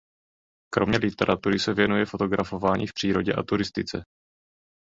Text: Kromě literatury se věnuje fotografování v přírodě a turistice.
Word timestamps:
Kromě 0.73 0.97
literatury 0.97 1.59
se 1.59 1.73
věnuje 1.73 2.05
fotografování 2.05 2.87
v 2.87 2.93
přírodě 2.93 3.33
a 3.33 3.43
turistice. 3.43 4.03